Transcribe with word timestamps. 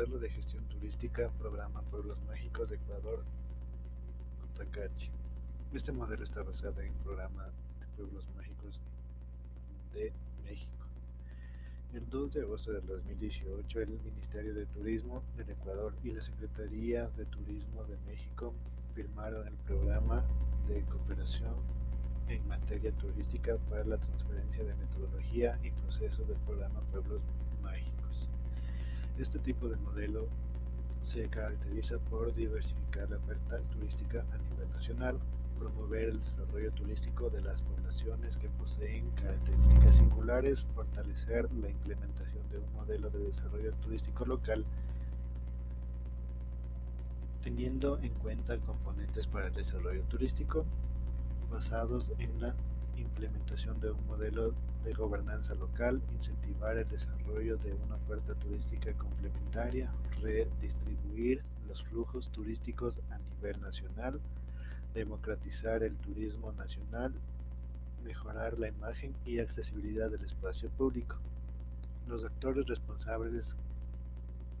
Modelo 0.00 0.18
de 0.18 0.30
gestión 0.30 0.64
turística, 0.64 1.28
Programa 1.38 1.82
Pueblos 1.82 2.16
Mágicos 2.26 2.70
de 2.70 2.76
Ecuador, 2.76 3.22
Cotacachi. 4.40 5.10
Este 5.74 5.92
modelo 5.92 6.24
está 6.24 6.42
basado 6.42 6.80
en 6.80 6.86
el 6.86 6.94
Programa 7.04 7.44
de 7.44 7.86
Pueblos 7.98 8.26
Mágicos 8.34 8.80
de 9.92 10.10
México. 10.42 10.86
El 11.92 12.08
2 12.08 12.32
de 12.32 12.40
agosto 12.40 12.72
del 12.72 12.86
2018, 12.86 13.80
el 13.82 14.00
Ministerio 14.00 14.54
de 14.54 14.64
Turismo 14.64 15.22
del 15.36 15.50
Ecuador 15.50 15.92
y 16.02 16.12
la 16.12 16.22
Secretaría 16.22 17.06
de 17.10 17.26
Turismo 17.26 17.84
de 17.84 17.98
México 18.10 18.54
firmaron 18.94 19.46
el 19.46 19.54
Programa 19.66 20.24
de 20.66 20.80
Cooperación 20.84 21.56
en 22.26 22.48
materia 22.48 22.90
turística 22.92 23.58
para 23.68 23.84
la 23.84 23.98
transferencia 23.98 24.64
de 24.64 24.74
metodología 24.76 25.58
y 25.62 25.70
procesos 25.72 26.26
del 26.26 26.38
programa 26.38 26.80
Pueblos 26.90 27.20
Mágicos. 27.20 27.49
Este 29.20 29.38
tipo 29.38 29.68
de 29.68 29.76
modelo 29.76 30.26
se 31.02 31.28
caracteriza 31.28 31.98
por 31.98 32.34
diversificar 32.34 33.10
la 33.10 33.18
oferta 33.18 33.58
turística 33.74 34.20
a 34.32 34.38
nivel 34.50 34.70
nacional, 34.72 35.18
promover 35.58 36.08
el 36.08 36.24
desarrollo 36.24 36.72
turístico 36.72 37.28
de 37.28 37.42
las 37.42 37.60
poblaciones 37.60 38.38
que 38.38 38.48
poseen 38.48 39.10
características 39.10 39.96
singulares, 39.96 40.64
fortalecer 40.74 41.52
la 41.52 41.68
implementación 41.68 42.48
de 42.50 42.60
un 42.60 42.72
modelo 42.72 43.10
de 43.10 43.18
desarrollo 43.18 43.72
turístico 43.74 44.24
local, 44.24 44.64
teniendo 47.42 47.98
en 47.98 48.14
cuenta 48.14 48.56
componentes 48.56 49.26
para 49.26 49.48
el 49.48 49.54
desarrollo 49.54 50.02
turístico, 50.04 50.64
basados 51.50 52.10
en 52.18 52.40
la 52.40 52.54
implementación 53.00 53.80
de 53.80 53.90
un 53.90 54.06
modelo 54.06 54.54
de 54.84 54.92
gobernanza 54.94 55.54
local, 55.54 56.00
incentivar 56.14 56.76
el 56.76 56.88
desarrollo 56.88 57.56
de 57.58 57.74
una 57.74 57.96
oferta 57.96 58.34
turística 58.34 58.92
complementaria, 58.94 59.90
redistribuir 60.22 61.42
los 61.68 61.82
flujos 61.84 62.30
turísticos 62.30 63.00
a 63.10 63.18
nivel 63.18 63.60
nacional, 63.60 64.20
democratizar 64.94 65.82
el 65.82 65.96
turismo 65.96 66.52
nacional, 66.52 67.12
mejorar 68.04 68.58
la 68.58 68.68
imagen 68.68 69.14
y 69.24 69.38
accesibilidad 69.38 70.10
del 70.10 70.24
espacio 70.24 70.68
público. 70.70 71.16
Los 72.08 72.24
actores 72.24 72.66
responsables 72.66 73.56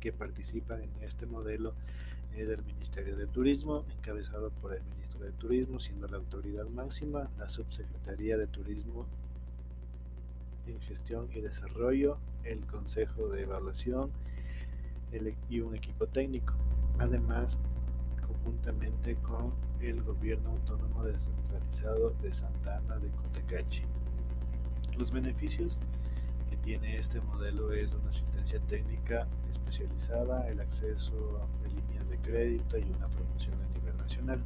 que 0.00 0.12
participan 0.12 0.82
en 0.82 0.90
este 1.02 1.26
modelo 1.26 1.74
del 2.34 2.62
Ministerio 2.62 3.16
de 3.16 3.26
Turismo, 3.26 3.84
encabezado 3.96 4.50
por 4.50 4.72
el 4.72 4.82
Ministro 5.18 5.26
de 5.26 5.32
Turismo, 5.32 5.80
siendo 5.80 6.06
la 6.06 6.18
autoridad 6.18 6.66
máxima, 6.68 7.28
la 7.38 7.48
Subsecretaría 7.48 8.36
de 8.36 8.46
Turismo 8.46 9.06
en 10.66 10.80
Gestión 10.80 11.28
y 11.34 11.40
Desarrollo, 11.40 12.18
el 12.44 12.60
Consejo 12.66 13.28
de 13.28 13.42
Evaluación 13.42 14.10
y 15.48 15.60
un 15.60 15.74
equipo 15.74 16.06
técnico. 16.06 16.54
Además, 16.98 17.58
conjuntamente 18.26 19.16
con 19.16 19.52
el 19.80 20.02
Gobierno 20.02 20.50
Autónomo 20.50 21.04
Descentralizado 21.04 22.10
de 22.22 22.32
Santa 22.32 22.76
Ana 22.78 22.96
de 22.98 23.08
Cotecachi. 23.08 23.82
Los 24.98 25.10
beneficios 25.10 25.78
que 26.50 26.56
tiene 26.58 26.98
este 26.98 27.20
modelo 27.20 27.72
es 27.72 27.92
una 27.92 28.10
asistencia 28.10 28.60
técnica 28.60 29.26
especializada, 29.50 30.48
el 30.48 30.60
acceso 30.60 31.40
de 31.62 31.70
líneas 31.70 32.08
de 32.08 32.18
crédito 32.18 32.78
y 32.78 32.84
una 32.84 33.08
promoción 33.08 33.54
a 33.54 33.78
nivel 33.78 33.96
nacional. 33.96 34.40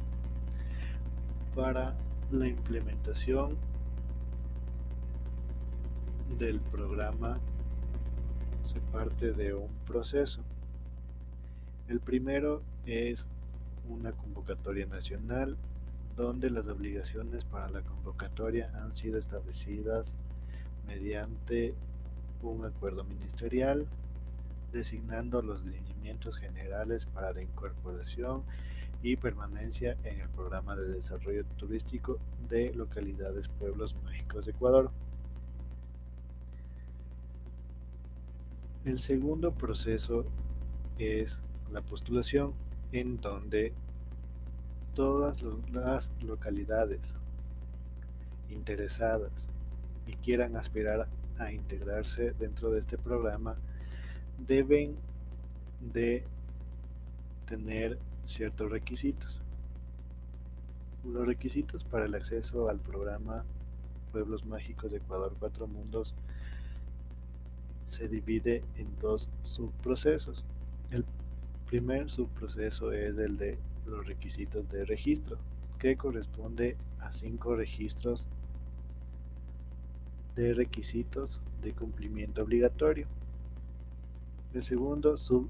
Para 1.55 1.93
la 2.31 2.47
implementación 2.47 3.55
del 6.39 6.59
programa 6.59 7.37
se 8.65 8.79
parte 8.91 9.33
de 9.33 9.53
un 9.53 9.69
proceso. 9.85 10.41
El 11.87 11.99
primero 11.99 12.63
es 12.87 13.27
una 13.87 14.13
convocatoria 14.13 14.87
nacional 14.87 15.55
donde 16.15 16.49
las 16.49 16.67
obligaciones 16.67 17.45
para 17.45 17.69
la 17.69 17.81
convocatoria 17.81 18.71
han 18.81 18.95
sido 18.95 19.19
establecidas 19.19 20.15
mediante 20.87 21.75
un 22.41 22.65
acuerdo 22.65 23.03
ministerial 23.03 23.85
designando 24.71 25.43
los 25.43 25.63
lineamientos 25.63 26.37
generales 26.37 27.05
para 27.05 27.31
la 27.31 27.43
incorporación 27.43 28.43
y 29.03 29.17
permanencia 29.17 29.97
en 30.05 30.21
el 30.21 30.29
programa 30.29 30.77
de 30.77 30.87
desarrollo 30.87 31.43
turístico 31.57 32.19
de 32.49 32.73
localidades 32.73 33.49
pueblos 33.49 33.93
mágicos 34.03 34.45
de 34.45 34.51
Ecuador. 34.51 34.91
El 38.85 39.01
segundo 39.01 39.51
proceso 39.51 40.25
es 40.97 41.39
la 41.71 41.81
postulación, 41.81 42.53
en 42.93 43.19
donde 43.19 43.73
todas 44.95 45.43
las 45.73 46.09
localidades 46.21 47.15
interesadas 48.49 49.49
y 50.07 50.13
quieran 50.13 50.55
aspirar 50.55 51.07
a 51.39 51.51
integrarse 51.51 52.31
dentro 52.39 52.69
de 52.71 52.79
este 52.79 52.97
programa 52.97 53.55
deben 54.37 54.95
de 55.81 56.23
tener 57.47 57.97
ciertos 58.25 58.71
requisitos. 58.71 59.39
Los 61.03 61.27
requisitos 61.27 61.83
para 61.83 62.05
el 62.05 62.15
acceso 62.15 62.69
al 62.69 62.79
programa 62.79 63.43
Pueblos 64.11 64.45
Mágicos 64.45 64.91
de 64.91 64.97
Ecuador 64.97 65.35
Cuatro 65.39 65.67
Mundos 65.67 66.13
se 67.85 68.07
divide 68.07 68.63
en 68.77 68.87
dos 68.99 69.29
subprocesos. 69.43 70.45
El 70.91 71.05
primer 71.67 72.09
subproceso 72.09 72.91
es 72.91 73.17
el 73.17 73.37
de 73.37 73.57
los 73.85 74.05
requisitos 74.05 74.69
de 74.69 74.85
registro, 74.85 75.37
que 75.79 75.97
corresponde 75.97 76.77
a 77.01 77.11
cinco 77.11 77.55
registros 77.55 78.27
de 80.35 80.53
requisitos 80.53 81.39
de 81.61 81.73
cumplimiento 81.73 82.41
obligatorio. 82.41 83.07
El 84.53 84.63
segundo 84.63 85.17
sub, 85.17 85.49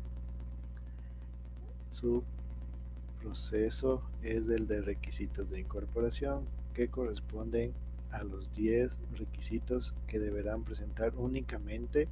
proceso 3.24 4.02
es 4.22 4.50
el 4.50 4.68
de 4.68 4.82
requisitos 4.82 5.50
de 5.50 5.62
incorporación, 5.62 6.46
que 6.74 6.90
corresponden 6.90 7.72
a 8.12 8.24
los 8.24 8.54
10 8.56 9.00
requisitos 9.18 9.94
que 10.08 10.20
deberán 10.20 10.64
presentar 10.64 11.14
únicamente 11.16 12.08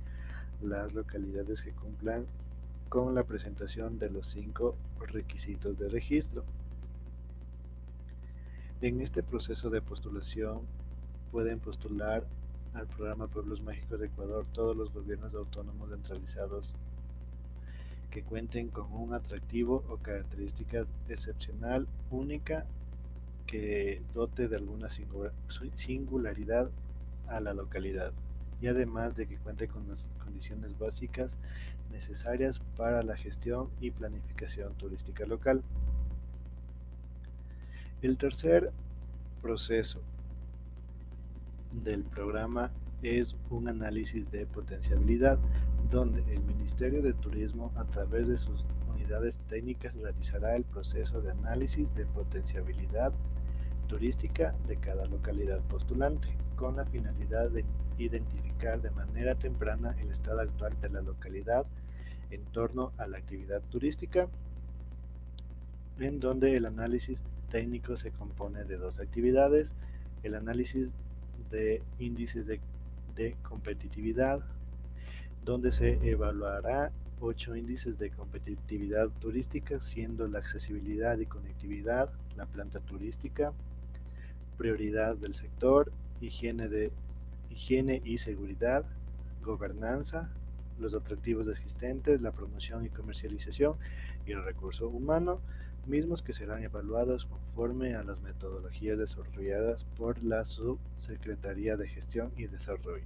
las 0.61 0.93
localidades 0.93 1.61
que 1.61 1.71
cumplan 1.71 2.25
con 2.89 3.13
la 3.13 3.23
presentación 3.23 3.99
de 3.99 4.09
los 4.09 4.27
cinco 4.27 4.75
requisitos 4.99 5.77
de 5.77 5.89
registro. 5.89 6.43
En 8.81 9.01
este 9.01 9.21
proceso 9.21 9.69
de 9.69 9.81
postulación 9.81 10.61
pueden 11.31 11.59
postular 11.59 12.23
al 12.73 12.87
programa 12.87 13.27
Pueblos 13.27 13.61
Mágicos 13.61 13.99
de 13.99 14.07
Ecuador 14.07 14.45
todos 14.53 14.75
los 14.75 14.93
gobiernos 14.93 15.33
autónomos 15.35 15.89
centralizados 15.89 16.73
que 18.11 18.21
cuenten 18.21 18.67
con 18.67 18.91
un 18.93 19.13
atractivo 19.13 19.83
o 19.89 19.97
características 19.97 20.91
excepcional 21.09 21.87
única 22.11 22.65
que 23.47 24.01
dote 24.13 24.47
de 24.47 24.57
alguna 24.57 24.89
singularidad 25.75 26.69
a 27.27 27.39
la 27.39 27.53
localidad 27.53 28.11
y 28.61 28.67
además 28.67 29.15
de 29.15 29.27
que 29.27 29.37
cuente 29.37 29.67
con 29.67 29.87
las 29.87 30.07
condiciones 30.23 30.77
básicas 30.77 31.37
necesarias 31.91 32.59
para 32.77 33.01
la 33.01 33.17
gestión 33.17 33.69
y 33.79 33.91
planificación 33.91 34.73
turística 34.75 35.25
local. 35.25 35.63
El 38.01 38.17
tercer 38.17 38.71
proceso 39.41 40.01
del 41.71 42.03
programa 42.03 42.71
es 43.01 43.35
un 43.49 43.67
análisis 43.67 44.31
de 44.31 44.45
potenciabilidad, 44.45 45.39
donde 45.89 46.21
el 46.33 46.41
Ministerio 46.43 47.01
de 47.01 47.13
Turismo, 47.13 47.71
a 47.75 47.83
través 47.85 48.27
de 48.27 48.37
sus 48.37 48.63
unidades 48.93 49.37
técnicas, 49.49 49.95
realizará 49.95 50.55
el 50.55 50.63
proceso 50.63 51.21
de 51.21 51.31
análisis 51.31 51.93
de 51.95 52.05
potenciabilidad 52.05 53.11
turística 53.87 54.53
de 54.67 54.77
cada 54.77 55.05
localidad 55.05 55.59
postulante, 55.61 56.29
con 56.55 56.75
la 56.75 56.85
finalidad 56.85 57.49
de 57.49 57.65
identificar 57.97 58.81
de 58.81 58.91
manera 58.91 59.35
temprana 59.35 59.95
el 59.99 60.11
estado 60.11 60.41
actual 60.41 60.73
de 60.79 60.89
la 60.89 61.01
localidad 61.01 61.65
en 62.29 62.41
torno 62.45 62.91
a 62.97 63.07
la 63.07 63.17
actividad 63.17 63.61
turística, 63.69 64.27
en 65.99 66.19
donde 66.19 66.55
el 66.55 66.65
análisis 66.65 67.23
técnico 67.49 67.97
se 67.97 68.11
compone 68.11 68.63
de 68.63 68.77
dos 68.77 68.99
actividades, 68.99 69.73
el 70.23 70.35
análisis 70.35 70.89
de 71.49 71.83
índices 71.99 72.47
de, 72.47 72.61
competitividad, 73.41 74.41
donde 75.43 75.71
se 75.71 75.93
evaluará 76.09 76.91
ocho 77.19 77.55
índices 77.55 77.99
de 77.99 78.09
competitividad 78.09 79.09
turística, 79.19 79.79
siendo 79.79 80.27
la 80.27 80.39
accesibilidad 80.39 81.17
y 81.19 81.25
conectividad, 81.25 82.09
la 82.35 82.45
planta 82.45 82.79
turística, 82.79 83.53
prioridad 84.57 85.15
del 85.15 85.35
sector, 85.35 85.91
higiene, 86.19 86.67
de, 86.67 86.91
higiene 87.49 88.01
y 88.03 88.17
seguridad, 88.17 88.85
gobernanza, 89.43 90.29
los 90.79 90.93
atractivos 90.95 91.47
existentes, 91.47 92.21
la 92.21 92.31
promoción 92.31 92.85
y 92.85 92.89
comercialización 92.89 93.75
y 94.25 94.31
el 94.31 94.43
recurso 94.43 94.87
humano, 94.89 95.39
mismos 95.87 96.21
que 96.21 96.33
serán 96.33 96.63
evaluados 96.63 97.25
conforme 97.25 97.95
a 97.95 98.03
las 98.03 98.21
metodologías 98.21 98.97
desarrolladas 98.97 99.83
por 99.83 100.23
la 100.23 100.45
Subsecretaría 100.45 101.77
de 101.77 101.87
Gestión 101.87 102.31
y 102.37 102.47
Desarrollo. 102.47 103.05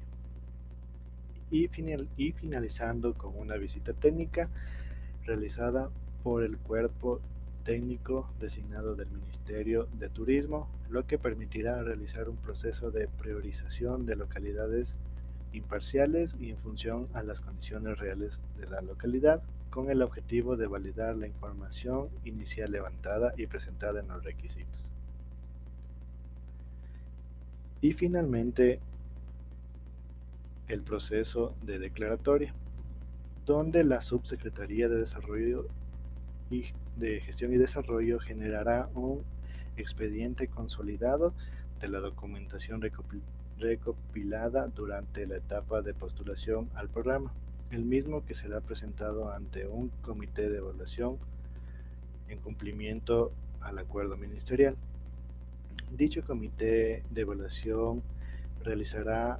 Y, 1.51 1.69
y 2.17 2.31
finalizando 2.33 3.13
con 3.13 3.37
una 3.37 3.55
visita 3.55 3.93
técnica 3.93 4.49
realizada 5.25 5.89
por 6.23 6.43
el 6.43 6.57
cuerpo 6.57 7.21
técnico 7.63 8.29
designado 8.39 8.95
del 8.95 9.09
Ministerio 9.09 9.87
de 9.99 10.09
Turismo, 10.09 10.69
lo 10.89 11.05
que 11.05 11.17
permitirá 11.17 11.81
realizar 11.81 12.29
un 12.29 12.37
proceso 12.37 12.91
de 12.91 13.07
priorización 13.07 14.05
de 14.05 14.15
localidades 14.15 14.95
imparciales 15.51 16.35
y 16.39 16.51
en 16.51 16.57
función 16.57 17.07
a 17.13 17.23
las 17.23 17.39
condiciones 17.39 17.97
reales 17.97 18.39
de 18.59 18.67
la 18.67 18.81
localidad, 18.81 19.41
con 19.75 19.91
el 19.91 20.01
objetivo 20.01 20.55
de 20.55 20.67
validar 20.67 21.17
la 21.17 21.27
información 21.27 22.07
inicial 22.23 22.71
levantada 22.71 23.33
y 23.35 23.45
presentada 23.45 23.99
en 23.99 24.07
los 24.07 24.23
requisitos. 24.23 24.89
Y 27.81 27.91
finalmente, 27.91 28.79
el 30.69 30.81
proceso 30.81 31.53
de 31.61 31.77
declaratoria, 31.77 32.53
donde 33.45 33.83
la 33.83 33.99
Subsecretaría 33.99 34.87
de 34.87 34.95
Desarrollo 34.95 35.67
y 36.49 36.67
de 36.95 37.19
Gestión 37.19 37.53
y 37.53 37.57
Desarrollo 37.57 38.17
generará 38.21 38.87
un 38.93 39.23
expediente 39.75 40.47
consolidado 40.47 41.33
de 41.81 41.89
la 41.89 41.99
documentación 41.99 42.81
recopilada 43.59 44.67
durante 44.67 45.27
la 45.27 45.35
etapa 45.35 45.81
de 45.81 45.93
postulación 45.93 46.69
al 46.75 46.87
programa, 46.87 47.33
el 47.75 47.83
mismo 47.83 48.25
que 48.25 48.33
será 48.33 48.61
presentado 48.61 49.33
ante 49.33 49.67
un 49.67 49.89
comité 50.01 50.49
de 50.49 50.59
evaluación 50.59 51.17
en 52.29 52.39
cumplimiento 52.39 53.31
al 53.59 53.77
acuerdo 53.77 54.15
ministerial. 54.15 54.75
Dicho 55.91 56.23
comité 56.25 57.03
de 57.11 57.21
evaluación 57.21 58.01
realizará 58.63 59.39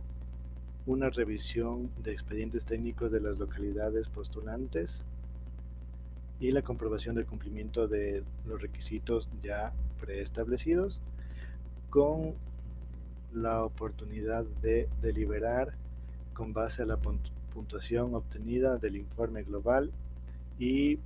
una 0.86 1.10
revisión 1.10 1.90
de 2.04 2.12
expedientes 2.12 2.66
técnicos 2.66 3.10
de 3.10 3.22
las 3.22 3.40
localidades 3.40 4.10
postulantes 4.10 5.02
y 6.42 6.52
la 6.52 6.62
comprobación 6.62 7.16
del 7.16 7.26
cumplimiento 7.26 7.88
de 7.88 8.22
los 8.46 8.62
requisitos 8.62 9.30
ya 9.42 9.72
preestablecidos 10.02 11.00
con 11.90 12.34
la 13.34 13.64
oportunidad 13.64 14.44
de 14.62 14.90
deliberar 15.02 15.74
con 16.34 16.52
base 16.52 16.84
a 16.84 16.86
la 16.86 16.98
puntuación 17.56 18.14
obtenida 18.14 18.78
del 18.78 18.98
informe 18.98 19.44
global 19.44 19.90
y 20.60 21.00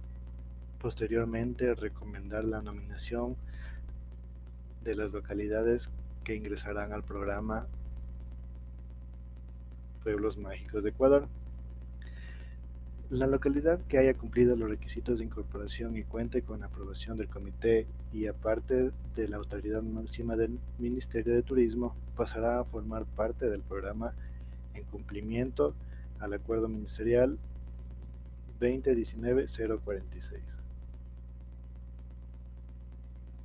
posteriormente 0.82 1.76
recomendar 1.76 2.44
la 2.44 2.64
nominación 2.64 3.36
de 4.84 4.96
las 4.96 5.12
localidades 5.12 5.92
que 6.24 6.36
ingresarán 6.36 6.92
al 6.92 7.04
programa 7.04 7.68
Pueblos 10.04 10.38
Mágicos 10.38 10.84
de 10.84 10.90
Ecuador. 10.90 11.28
La 13.12 13.28
localidad 13.28 13.80
que 13.88 14.00
haya 14.00 14.16
cumplido 14.16 14.56
los 14.56 14.70
requisitos 14.70 15.20
de 15.20 15.26
incorporación 15.26 15.98
y 15.98 16.04
cuente 16.04 16.42
con 16.42 16.64
aprobación 16.64 17.16
del 17.16 17.28
comité 17.28 17.86
y 18.12 18.26
aparte 18.26 18.92
de 19.16 19.28
la 19.28 19.38
autoridad 19.38 19.84
máxima 19.84 20.36
del 20.36 20.60
Ministerio 20.80 21.36
de 21.36 21.44
Turismo 21.44 21.96
pasará 22.16 22.60
a 22.60 22.66
formar 22.66 23.06
parte 23.06 23.50
del 23.50 23.62
programa 23.62 24.14
en 24.74 24.84
cumplimiento 24.86 25.76
al 26.20 26.34
acuerdo 26.34 26.68
ministerial 26.68 27.38
2019-046. 28.60 30.69